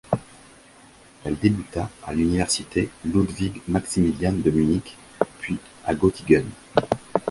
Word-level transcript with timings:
Elle 1.23 1.37
débuta 1.37 1.87
à 2.01 2.11
l'Université 2.15 2.89
Ludwig 3.05 3.61
Maximilian 3.67 4.33
de 4.33 4.49
Munich, 4.49 4.97
puis 5.39 5.59
à 5.85 5.93
Gottigen. 5.93 6.45